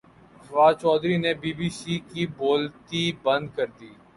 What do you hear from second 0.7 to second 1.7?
چوہدری نے B be